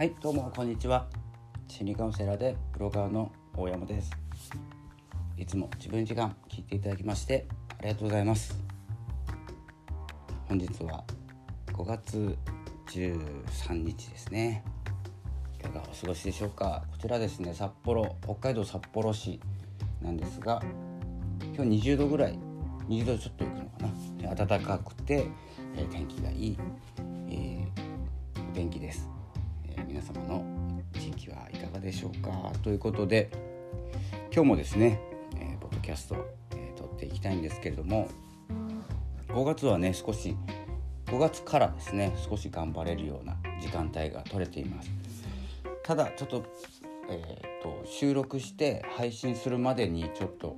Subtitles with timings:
[0.00, 1.08] はいどうもこんにちは。
[1.68, 4.10] 心理カウンセラーでブロガーの大山です。
[5.36, 7.46] いつも自分時間聞いていただきまして
[7.78, 8.58] ありがとうございます。
[10.48, 11.04] 本日は
[11.74, 12.34] 5月
[12.86, 14.64] 13日ですね。
[15.58, 16.82] いかがお過ごしでしょうか。
[16.92, 19.38] こちらですね札幌北海道札幌市
[20.00, 20.62] なんですが
[21.54, 22.38] 今日20度ぐらい
[22.88, 24.46] 20度ちょっといくのかな。
[24.46, 25.26] 暖かくて、
[25.76, 26.58] えー、天気がいい、
[27.28, 29.06] えー、お天気です、
[29.86, 30.44] 皆様の
[30.94, 32.52] 地域はいかがでしょうか？
[32.62, 33.30] ということで
[34.32, 35.00] 今日もですね、
[35.36, 36.16] えー、ポッドキャスト、
[36.52, 38.08] えー、撮っていきたいんですけれども
[39.28, 40.36] 5月はね少し
[41.06, 44.90] 5月からですね少し頑張れるような時間帯が取れています。
[45.82, 46.44] ただちょっと,、
[47.08, 50.56] えー、と収録して配信するまでにちょっと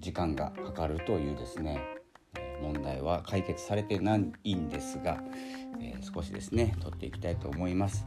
[0.00, 1.80] 時間がかかるというですね
[2.62, 5.22] 問題は解決されてないんですが、
[5.80, 8.06] えー、少しですね取っていきたいと思います。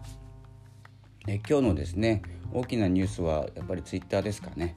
[1.27, 2.21] え今日のですね
[2.53, 4.75] 大きなニュースはやっぱりツイッターですかね、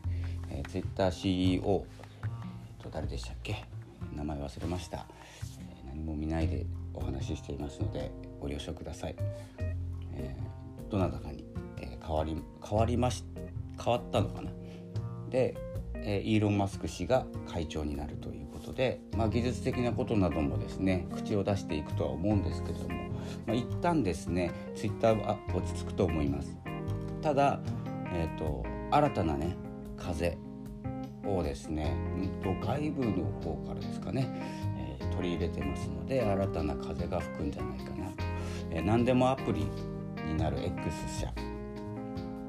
[0.50, 1.86] えー、ツイッター CEO
[2.83, 3.64] と誰でしたっけ？
[4.14, 5.06] 名前忘れました、
[5.58, 9.16] えー、何も見ないでお話ししていますのでご了承ください、
[10.14, 11.44] えー、どなたかに、
[11.78, 13.24] え変わり変わりまし
[13.83, 14.50] 変わったのかな？
[15.30, 15.56] で
[16.05, 22.95] えイーロン・マスク氏が会長になるということで、まあ、技術的なことなどもですね口を出していくとは思うんですけれども、
[23.47, 26.56] まあ、一旦ですねツイッターは落ち着くと思います。
[27.20, 27.61] ただ、
[28.12, 29.56] えーと、新たなね
[29.97, 30.36] 風
[31.25, 31.97] をですね
[32.45, 34.28] 外部の方からですかね、
[35.00, 38.25] えー、取り入れてますので新たな風が吹くんじゃないかなと、
[38.70, 39.67] えー、何でもアプリ
[40.27, 41.33] になる X 社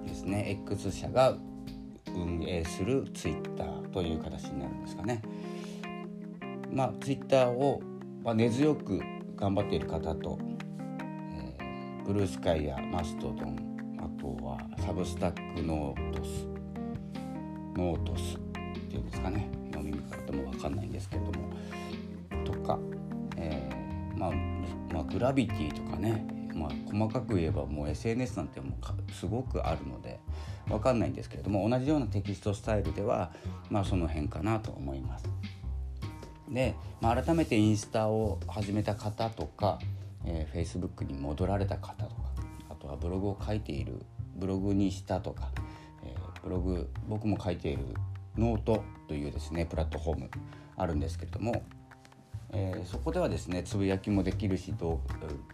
[0.06, 0.58] ですね。
[0.66, 1.38] X 社が
[2.16, 5.22] 運営するツイッターという形になるんですかね。
[6.72, 7.82] まあ、ツイッターを、
[8.24, 9.00] まあ、根強く
[9.36, 10.40] 頑張っている方と、
[11.34, 16.48] えー、ブルースカイやマストドンあとはサブスタックノートス
[17.76, 18.40] ノートスっ
[18.90, 21.32] ていうんですかね読み方も分かんないんですけども
[22.44, 22.80] とか、
[23.38, 24.32] えー、まあ、
[24.92, 26.26] まあ、グラビティとかね
[26.56, 30.20] まあ、細かく言えばもう SNS なんてもうすごくあるので
[30.68, 33.32] 分かんないんですけれども同じようなテキストスタイルでは、
[33.70, 35.30] まあ、その辺かなと思います。
[36.50, 39.80] で、まあ、改めてインスタを始めた方とか、
[40.26, 42.22] えー、Facebook に戻られた方とか
[42.70, 44.02] あとはブログを書いている
[44.36, 45.50] ブログにしたとか、
[46.04, 47.84] えー、ブログ僕も書いている
[48.38, 50.32] ノートというですねプラットフォーム
[50.76, 51.64] あるんですけれども
[52.56, 55.02] えー、そこではですねつぶやきもできるし動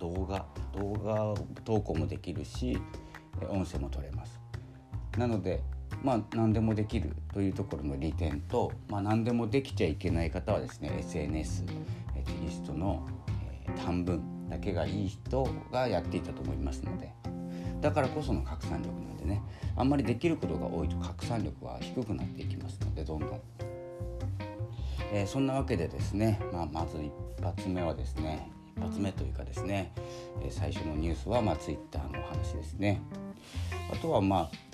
[0.01, 1.33] 画動画
[1.63, 2.77] 投稿もできるし
[3.49, 4.38] 音声も取れます
[5.19, 5.61] なので
[6.01, 11.73] まあ何でもできるというところの利点と、まあ、何でもできちゃいけない方はですね SNS テ
[12.47, 13.05] キストの、
[13.67, 17.13] えー、短文だけがいい人がやっていたと思いますので。
[17.81, 19.41] だからこその拡散力なんでね
[19.77, 23.41] あんまりできることが多いと拡散力は低くなっていきますのでどんどん。
[25.13, 29.93] えー、そんなわけでですね、まあ、まず一発目はですね一発目というかですね、
[30.43, 33.01] えー、最初のニュースは、まあ、ツイッターのお話ですね。
[33.91, 34.68] あとはまあ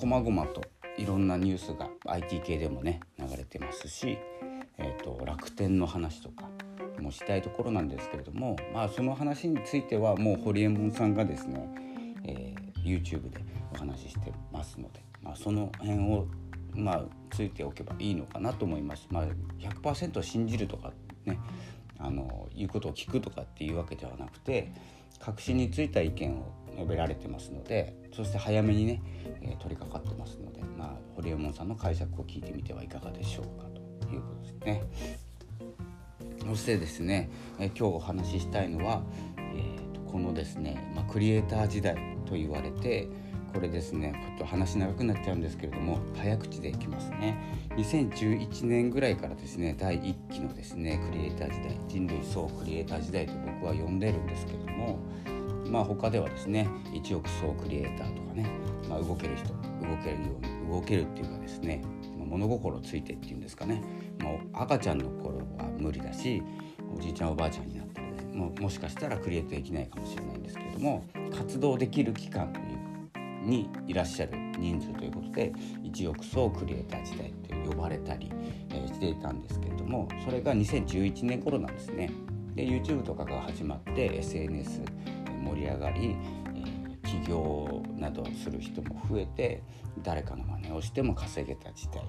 [0.00, 0.62] こまごまと
[0.96, 4.16] いろんなニュースが IT 系でもね流れてますし、
[4.78, 6.48] えーと、楽天の話とか
[6.98, 11.68] もしたいところなんですけれども、まあ、その話についてはもうホリエモンさんがですね、
[12.24, 13.44] えー、YouTube で
[13.74, 16.26] お話ししてますので、まあ、その辺を
[16.72, 19.06] まあ、ついておけばいいのかなと思います。
[19.10, 19.24] まあ、
[19.58, 20.92] 100%信じるとか
[21.26, 21.38] ね
[21.98, 24.72] あの言うことを聞くとかっていうわけではなくて
[25.18, 29.02] 確信についた意見を述べられてますのでそして早めにね、
[29.42, 34.82] え、取り掛かってますので、まあ、ホリエモンさんの解釈を聞いてみてはいかがでしょうかということですね。
[36.46, 39.02] そしてですね、え、今日お話ししたいのは、
[39.36, 41.94] えーとこのですね、まあ、クリエイター時代
[42.26, 43.08] と言われて
[43.52, 47.36] これですねちょっと話長くなっちゃうんですけれども早口でいきますね
[47.76, 54.98] 2011年ぐらいからですね第1期のですねクリエイター時代人類総クリエイター時代と僕は呼んでるんですけども
[55.70, 58.46] まあ他ではですね1億総クリエイターとかね、
[58.88, 61.82] まあ、動ける人動けるように動けるっていうかですね
[62.16, 63.82] 物心ついてっていうんですかね
[64.20, 66.42] もう赤ちゃんの頃は無理だし
[66.96, 71.04] おじいちゃんおばあちゃんになったらねももしかしたらクリエイトできないかもしれないんですけれども
[71.36, 72.52] 活動できる期間
[73.42, 75.52] にいらっしゃる人数ということで
[75.82, 78.30] 1億総クリエイター時代って呼ばれたり、
[78.70, 82.10] え、していたんですけれどもそれが2011年頃なんですね。
[82.54, 84.82] で YouTube とかが始まって SNS
[85.40, 86.16] 盛り上がり、
[86.54, 89.62] え、起業などする人も増えて
[90.02, 92.02] 誰かの真似をしても稼げた時代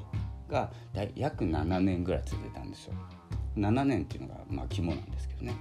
[0.50, 0.72] が
[1.16, 2.94] 約7年ぐらい続いたんですよ。
[3.58, 5.54] 7年っていうのがまあ肝なんですけどね。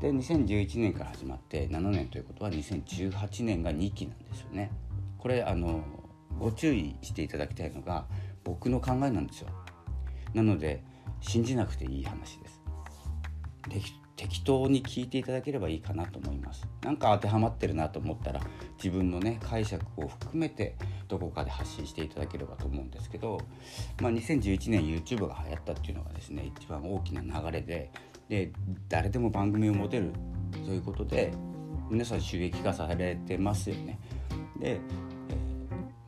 [0.00, 4.70] で2011年から始まって7年ということは2018年が2期なんですよね。
[5.18, 5.82] これあの
[6.38, 8.06] ご注意していただきたいのが
[8.44, 9.48] 僕の考えなんですよ。
[10.34, 10.82] なので
[11.20, 14.05] 信じなくていい話です。
[14.16, 18.40] 適当に聞いていただければいいかなと思いますなんか当てはまってるなと思ったら
[18.82, 20.74] 自分のね解釈を含めて
[21.06, 23.38] どこかで発信していただければと思うんですけど、
[24.00, 27.90] まあ、2011年 YouTube が流行ったっていうのがですね一番大きな流れで
[28.28, 28.52] で
[28.88, 30.12] 誰でも番組を持てる
[30.64, 31.32] ということで
[31.90, 34.00] 皆さん収益化されてますよね。
[34.58, 34.80] で、え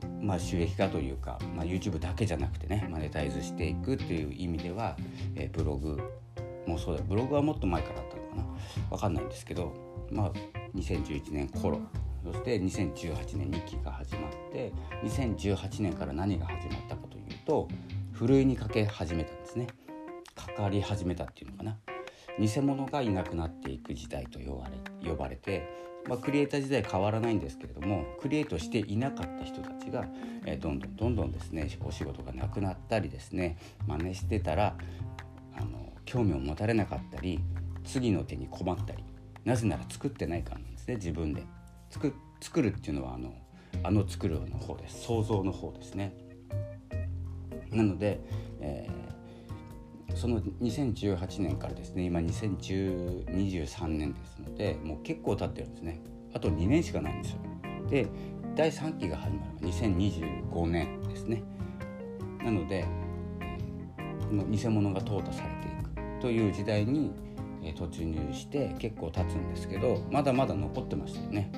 [0.02, 4.96] ー、まあ、収益化というか、まあ、YouTube だけじゃなくてねマネタイズしていくっていう意味では、
[5.36, 6.00] えー、ブログ
[6.68, 8.44] もうそうだブログはもっと前からあったのかな。
[8.90, 9.72] 分かんないんですけど、
[10.10, 10.32] まあ、
[10.76, 11.80] 2011年頃。
[12.22, 14.72] そして2018年2期が始まって
[15.04, 17.68] 2018年から何が始まったかというと
[18.12, 19.66] ふるいにかけ始めたんですね。
[20.34, 21.78] かかり始めたっていうのかな。
[22.38, 25.66] 偽物がいなくなっていく時代と呼ばれ呼ばれて、
[26.06, 30.06] まあ、クリエイター時代変わらないんですけれどもクリエイトしていなかった人たちが、
[30.46, 34.76] え、どんどんどんどんですねお仕事がなくなったりですね真似してたら
[35.56, 37.38] あの興味を持たれなかったり
[37.84, 39.04] 次の手に困ったり
[39.44, 41.44] なぜなら作ってないからなんですね自分で。
[41.90, 43.34] 作作るっていうのはあの
[43.82, 45.02] あの作るの方です。
[45.02, 46.14] 想像の方ですね。
[47.70, 48.20] なので、
[48.60, 56.00] えー、その2018年からですね今2023年ですのでもう結構経ってるんですね。
[56.34, 57.38] あと2年しかないんですよ。
[57.90, 58.06] で
[58.54, 61.42] 第3期が始まるのが2025年ですね。
[62.42, 62.86] なので
[64.28, 65.77] この偽物が淘汰されてい
[66.20, 67.12] という時代に
[67.76, 71.50] 突入して結構経つんですけどまだまだ残ってましたよね。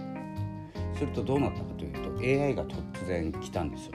[0.95, 3.93] するとどうなったかというと AI が突然来たんですよ。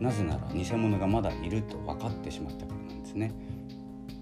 [0.00, 3.32] なぜなら偽物がまだいると分かってしまったからなんですね。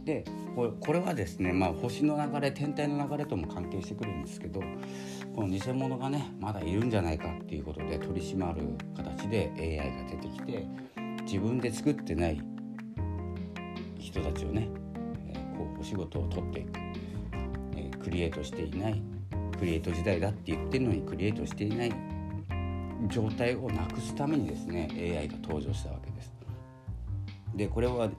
[0.04, 0.24] で
[0.54, 4.60] これはですね、まあ、星の流れ天体の流れとも関係してくるんですけど
[5.34, 8.62] この偽物がねまだいるんじゃないかっていうことで取り締まる
[8.96, 10.66] 形で AI が出てきて
[11.24, 12.40] 自分で作ってない
[14.06, 14.68] 人たちをね、
[15.28, 16.78] え、こうお仕事を取っていく、
[17.76, 19.02] え、クリエイトしていない
[19.58, 21.92] クリエイト時代だって言ってるのにクリエイトしていない
[23.08, 26.32] 状態をなくすためにですね AI が登場したわけです。
[27.54, 28.10] でこれは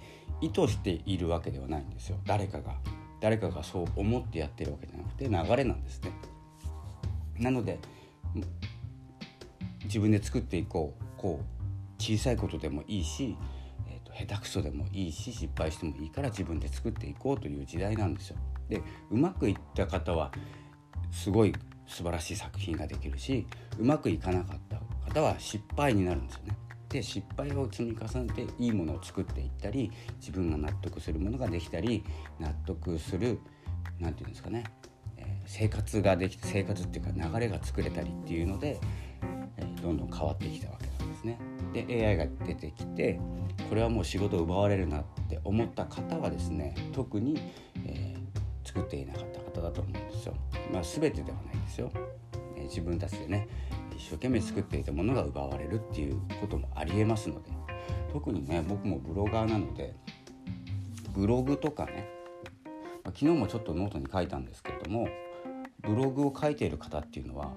[0.42, 2.76] 意図しているわけではないんですよ誰かが
[3.20, 6.12] 誰かがそう思ってやってるわけじゃなくて流れなんですね。
[7.40, 7.80] なので
[9.86, 13.36] 自分で作っていこうこう小さいことでもいいし、
[14.18, 18.38] 下手くそでもいいし失敗してもいいから自分で作っていこうという時代なんですよ。
[18.70, 18.82] で
[19.12, 20.32] うまくいった方は
[21.12, 21.54] すごい
[21.88, 23.46] 素晴らしい作品ができるし
[23.80, 24.80] うまくいかなかった
[25.14, 26.58] 方は失敗になるんですよね。
[26.90, 32.04] で失敗を積み重ねていいものを作っていったり自分が納得するものができたり
[32.40, 33.40] 納得する
[34.00, 34.64] 何て言うんですかね、
[35.18, 38.80] え、生活ができて生活っていうか流れが作れたりっていうので、
[39.58, 40.87] え、どんどん変わってきたわけなん
[41.74, 42.08] で。
[42.08, 43.20] AI が出てきて
[43.70, 47.40] これはもう仕事を奪われるなって思った方はですね特に、
[47.86, 50.34] えー、作っていなかった方だと思うんですよ。
[50.72, 51.92] まあ、全てではないですよ、
[52.56, 53.48] えー、自分たちでね
[53.96, 57.52] 一生懸命作っていたものが奪われるっていうこともありえますので
[58.12, 59.96] 特にね僕もブロガーなので
[61.14, 62.08] ブログとかね、
[63.04, 65.08] ま、昨日もちょっとノートに書いたんですけれども
[65.82, 67.54] ブログを書いている方っていうのは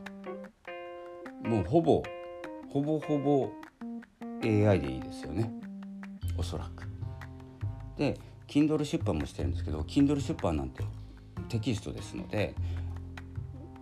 [1.44, 2.02] もうほぼ
[2.70, 3.50] ほぼほぼ
[4.42, 5.52] AI でいいですよね
[6.36, 6.88] おそらく。
[7.96, 10.82] で Kindle 出版もしてるんですけど Kindle 出版なんて
[11.48, 12.54] テキストですので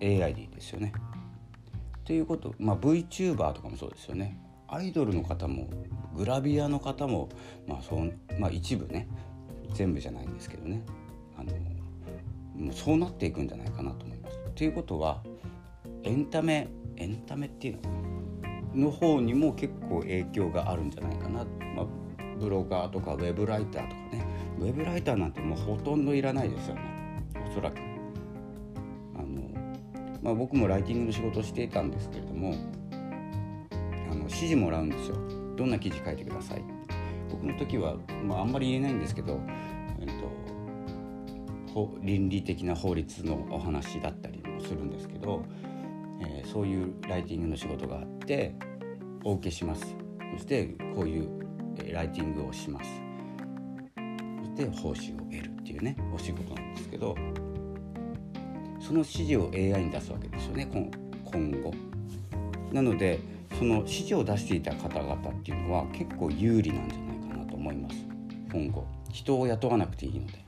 [0.00, 0.92] AI でいいですよね。
[2.04, 4.38] ということ、まあ、VTuber とかもそうですよね。
[4.66, 5.68] アイドルの方も
[6.14, 7.28] グラビアの方も、
[7.66, 9.08] まあそうまあ、一部ね
[9.72, 10.82] 全部じゃないんですけどね
[11.38, 11.52] あの
[12.54, 14.38] もうそうなっていくんじゃないかなと思います。
[14.54, 15.22] ということは
[16.02, 17.94] エンタメエンタメっていうのかな
[18.74, 21.44] の方にも結構影響があるんじゃないかな、
[21.74, 21.86] まあ、
[22.38, 24.24] ブロガーとかウェブライターとかね。
[24.60, 26.82] ウェブライターなんてもうほとんどいらないですよね。
[27.48, 27.78] おそらく。
[29.16, 29.42] あの、
[30.22, 32.54] まあ、僕もライティングの仕事をしていたんですけれども
[34.10, 35.16] あの指示もらうんですよ。
[35.56, 36.64] どんな記事書いてください。
[37.30, 39.40] 僕の時は、まあ、あんまり言えないんですけど、
[40.00, 40.06] えっ
[41.74, 45.44] と、倫理的な法律のお話だったりもするんですけど、
[46.58, 48.52] そういうライティングの仕事があって
[49.22, 49.94] お受けします。
[50.34, 51.28] そしてこういう
[51.92, 52.90] ライティングをします。
[54.40, 57.14] そして報酬を得るっていうねお仕事なんですけど
[58.80, 60.66] その指示を AI に出すわけですよね。
[60.72, 61.72] 今後。
[62.72, 63.20] なので
[63.56, 68.04] その指示を出していた方々っていうのは結構有利なんじゃないかなと思います。
[68.50, 68.84] 今後。
[69.12, 70.44] 人を雇わなくていいので。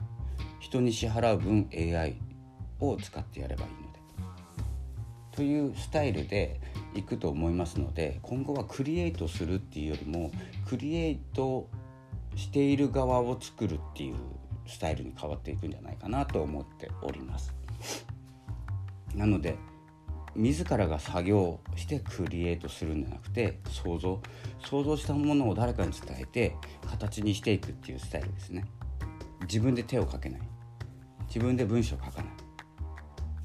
[0.59, 2.17] 人に支払う分 AI
[2.81, 3.80] を使ってやればいい。
[5.31, 6.59] というスタイルで
[6.93, 10.31] いくと思いますので今後はクリエイトするっていうよりも
[10.67, 11.69] クリエイト
[12.35, 14.15] している側を作るっていう
[14.67, 17.53] スタイルに変わっていくんじゃないかなと思っております。
[19.15, 19.57] なので
[20.33, 24.21] 自らが作業してクリエイトするんじゃなくて想像
[24.65, 26.55] 想像したものを誰かに伝えて
[26.89, 28.65] 形にしていくっていうスタイルですね。
[29.41, 30.41] 自分で手をかけない。
[31.27, 32.40] 自分で文章を書かない。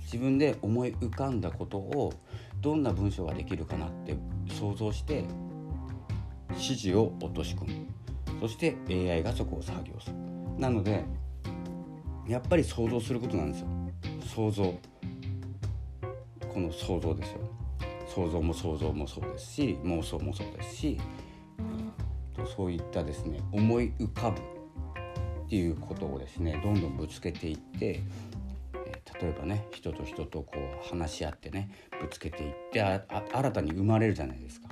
[0.06, 2.12] 自分で思い浮かんだことを
[2.60, 4.16] どんな文章ができるかなって
[4.48, 5.25] 想像して
[6.52, 7.86] 指示を落とし込む。
[8.40, 10.16] そして AI がそこを作業する。
[10.58, 11.04] なので
[12.26, 13.66] やっぱり想像することなんですよ。
[14.25, 14.75] 想像。
[16.48, 17.40] この想像ですよ。
[18.06, 20.98] 想像も想像もそうですし妄想もそうですし、
[22.38, 28.00] うん、そういったですね思い浮かぶっていうことをですねどんどんぶつけていって
[29.20, 31.70] 例えばね人と人とこう話し合ってね
[32.00, 34.68] ぶつけていって新たに生まれるじゃないですか。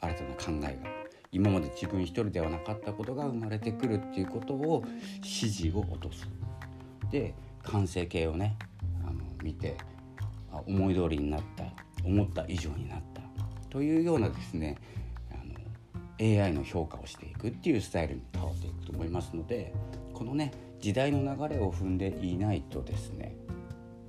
[0.00, 0.90] 新たな考えが。
[1.30, 4.84] 今まで自分一人ではなかったことが生まれてくるっていうことを
[5.16, 6.28] 指示を落とす。
[7.10, 8.58] で完成形をね
[9.06, 9.76] あの見て
[10.50, 11.64] あ思い通りになった
[12.04, 13.22] 思った以上になった。
[13.70, 14.76] というようなですね
[15.30, 15.36] あ
[16.22, 19.72] の AI の評価をしていくっていうスタイルに変わっていくと思いますので
[20.12, 23.34] このね時代の流れを踏んでいないとですね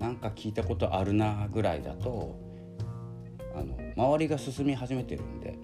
[0.04, 2.38] なんか聞いたことあるなぐらいだと
[3.56, 5.58] あの周りが進み始めてるんで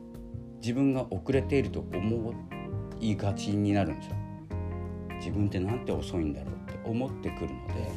[0.61, 2.33] 自分が遅れていると思
[3.01, 4.15] いがちになるんですよ。
[5.19, 7.91] 自分ってなんて遅いんだろうって思ってくるので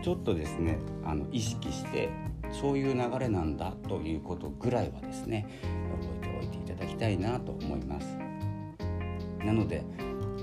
[0.00, 2.10] ちょっとですねあの意識して
[2.52, 5.48] そういう流れなんだということぐらいはですね
[6.00, 8.06] 覚えておいていただきたいなと思います。
[9.44, 9.82] なので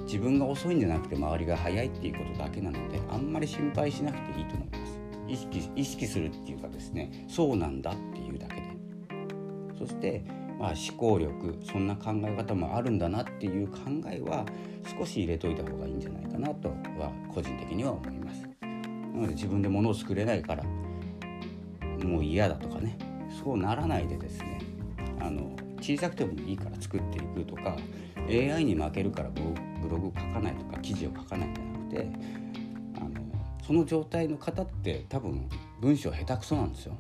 [0.04, 4.75] 自分が遅いんじゃなくて周りが早いっていうことだけなのであんまり心配しなくていいと思います。
[5.28, 8.62] 意識意識するっていうかですねそうなんだっていうだけで
[9.78, 10.24] そして、
[10.60, 14.46] まあ、思考力そんな考え方もあるんだなっていう考えは
[14.98, 18.48] 少し入れといた方がいいんじゃないかなとは個人的には思います。
[18.62, 20.64] なので自分で物を作れないから
[22.04, 22.98] もう嫌だとかね
[23.44, 24.60] そうならないでですね
[25.20, 27.78] あの小さくてもいいから作っていくとか
[28.30, 32.45] AI に負けるからブログ書かないとか記事を書かないんじゃなくて
[33.66, 35.50] その状態の方って多分
[35.82, 36.98] 文章下手くそなんですよ。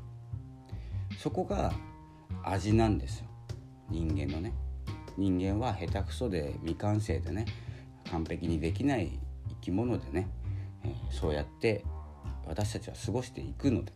[1.17, 1.73] そこが
[2.43, 3.25] 味なんですよ。
[3.89, 4.53] 人間のね。
[5.17, 7.45] 人間は下手くそで未完成でね。
[8.11, 9.19] 完璧にできない
[9.49, 10.27] 生き物でね、
[10.83, 11.83] えー、そうやって
[12.45, 13.93] 私たちは過ごしていくので。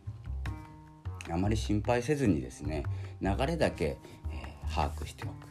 [1.32, 2.84] あまり心配せずにですね
[3.22, 3.98] 流れだけ、
[4.32, 5.49] えー、把握しておく。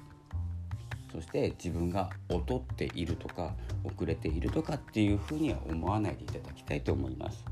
[1.12, 7.44] そして自分が劣っているとか遅れているとかっていうふうには思わないでいただきたいと思います。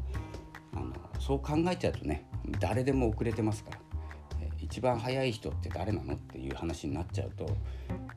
[0.75, 2.27] あのそう考えちゃうとね
[2.61, 3.79] 誰でも遅れてますから、
[4.43, 7.47] えー、一番早い人って誰なのっていう話になっちゃうと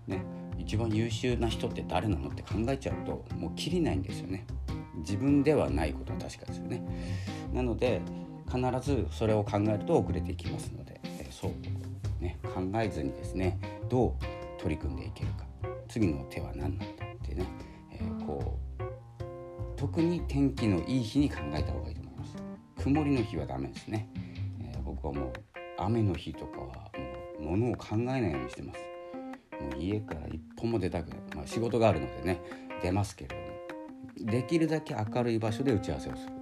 [0.08, 0.22] ね
[0.58, 4.46] 一番優秀な人って誰なのって考えちゃうともうきりないんですよね。
[4.98, 6.84] 自分ではないことは確かですよね。
[7.53, 8.01] なので
[8.51, 15.46] 必ずそれを考えると遅れていきますので、えそう、ね、考えずにですねどう取り組んでいけるか。
[15.88, 17.46] 次の手は何なんだってね、
[17.92, 18.84] えー、こう
[19.75, 22.36] 特に天気のいい日に考えた方がいいと思います。
[22.84, 24.08] 曇りの日はダメですね、
[24.62, 25.34] えー、僕はもう
[25.78, 26.68] 雨の日とかは
[27.39, 28.80] もう物を考えないようにしてます。
[29.63, 32.42] もう家から一歩も出たくない、まあ、仕事があるのでね
[32.82, 33.50] 出ますけれども。
[34.32, 36.34] できるだけ明るい場所で打ち合わせをする。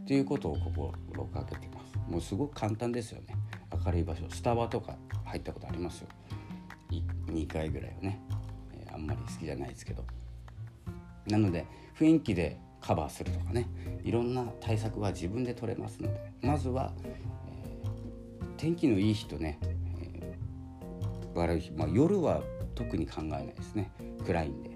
[0.00, 0.92] っていうことを心
[1.24, 1.98] がけてます。
[2.08, 3.34] もうすごく簡単ですよね。
[3.84, 4.30] 明るい場所。
[4.30, 6.08] スタバとか入ったことありますよ。
[7.26, 8.20] 2回ぐらいはね、
[8.72, 10.04] えー、あんまり好きじゃないですけど。
[11.26, 11.66] なので
[11.98, 13.68] 雰囲気でカバーするとかね
[14.04, 19.58] いろんな対策は自分で取れますのでまずは、えー、天気のいい日とね、
[20.00, 22.42] えー、悪い日、まあ、夜は
[22.74, 23.90] 特に考えないですね。
[24.24, 24.70] 暗いんで。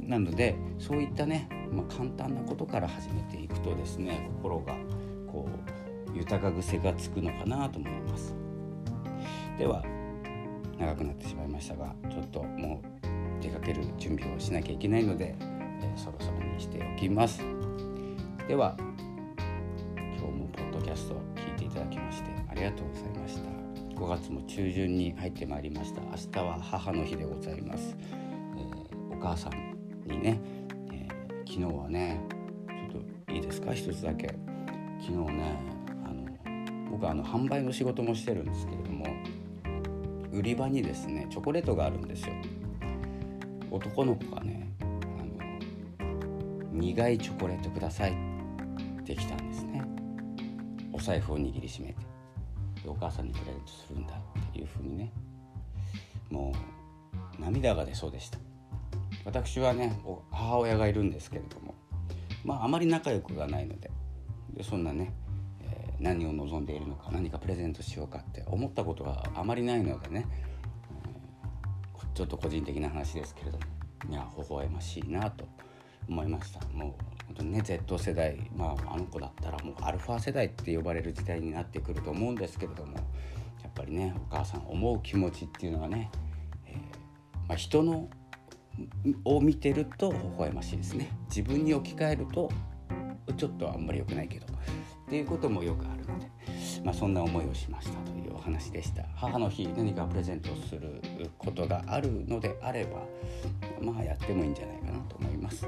[0.00, 4.74] なのでそういったね、まあ、簡単なことから始めていくとですね心が
[5.30, 5.46] こ
[6.14, 8.34] う豊か癖がつくのかなと思います。
[9.58, 9.84] では
[10.80, 17.42] 長くなってしまいましたがちょっともう出かける準備をしなきゃいけないので、えー、そろそろにしておきます。
[18.48, 18.74] では
[20.18, 23.50] 今日もポッドキャストを聞いていただきましてありがとうございました。
[23.94, 26.00] 5月も中旬に入ってまいりました。
[26.00, 27.94] 明日は母の日でございます、
[28.56, 29.52] えー、お母さん
[30.06, 30.40] にね、
[30.90, 32.20] えー、昨日はね
[32.90, 33.74] ちょっといいですか？
[33.74, 34.34] 一つだけ。
[35.00, 35.62] 昨日ね
[36.04, 39.06] あの僕はあの販売の仕事もしてるんですけれども
[40.32, 42.34] 売り場にですねチョコレートがあるんですよ。
[43.70, 49.82] 男の子がねあの苦いチョコレートくださいって来たんですね。
[50.92, 51.96] お財布を握りしめて。
[52.86, 55.12] お母さんにプレゼントするんだっていうふうにね。
[56.30, 56.52] も
[57.38, 58.38] う涙が出そうでした。
[59.24, 61.74] 私はね母親がいるんですけれども。
[62.44, 63.90] まああまり仲良くがないので。
[64.54, 65.12] でそんなね、
[66.00, 70.26] 何を望んでいるのか何かプレゼントしようかって思ったことがあまりないのでね、
[71.04, 73.64] えー、ちょっと個人的な話ですけれども
[74.08, 75.46] いや微笑ましいなと
[76.08, 76.60] 思いました。
[76.68, 86.10] もう本当にね Z 世代まああの子だったらもうアルファ世代って呼ばれる時代になってくると思うんですけれどもやっぱりねお母さん思う気持ちっていうのはね、
[86.66, 86.74] えー
[87.46, 88.08] まあ、人の
[89.24, 91.10] を見てると微笑ましいですね。
[91.28, 92.50] 自分に置き換えると
[93.36, 94.46] ちょっとあんまり良くないけど。
[95.10, 96.30] っていうこともよくあるので、
[96.84, 99.02] まあ、そんな思いをしましたというお話でした。
[99.16, 101.02] 母の日何かプレゼントする
[101.36, 103.00] ことがあるのであれば
[103.82, 105.66] まあやってもいいんじゃないかなと思います。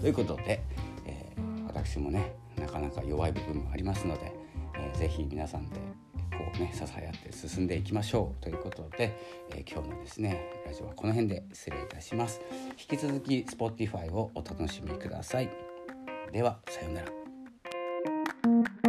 [0.00, 0.62] ということで、
[1.04, 4.32] えー、私もねなかなか弱い部分もありますので、
[4.78, 5.76] えー、ぜひ皆さんで
[6.30, 9.14] こうね支え合って進んでいきましょうということで、
[9.50, 12.40] えー、今日のですねラジオはこの辺で失礼いたします。
[12.90, 15.50] 引き続き Spotify をお楽しみください。
[16.32, 17.27] ではさようなら。
[18.42, 18.87] Thank you.